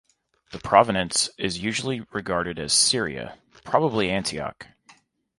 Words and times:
The 0.51 0.57
provenance 0.57 1.29
is 1.37 1.59
usually 1.59 1.99
regarded 2.11 2.57
as 2.57 2.73
Syria, 2.73 3.37
probably 3.63 4.09
Antioch. 4.09 4.65